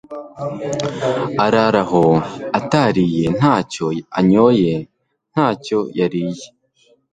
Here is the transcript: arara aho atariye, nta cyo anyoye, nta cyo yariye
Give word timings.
arara 1.45 1.83
aho 1.87 2.03
atariye, 2.59 3.23
nta 3.37 3.55
cyo 3.71 3.87
anyoye, 4.19 4.71
nta 5.33 5.47
cyo 5.63 5.79
yariye 5.97 6.47